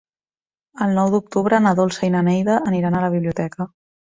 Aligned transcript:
El 0.85 0.95
nou 0.99 1.11
d'octubre 1.15 1.59
na 1.65 1.75
Dolça 1.81 2.03
i 2.07 2.11
na 2.17 2.25
Neida 2.31 2.59
aniran 2.73 2.99
a 3.03 3.07
la 3.07 3.15
biblioteca. 3.19 3.73